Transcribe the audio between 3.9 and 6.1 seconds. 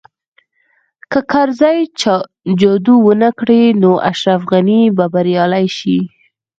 اشرف غني به بریالی شي